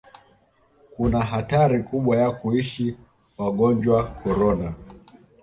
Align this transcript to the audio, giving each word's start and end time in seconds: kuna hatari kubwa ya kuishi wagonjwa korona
kuna 0.95 1.21
hatari 1.23 1.83
kubwa 1.83 2.17
ya 2.17 2.31
kuishi 2.31 2.95
wagonjwa 3.37 4.03
korona 4.07 4.73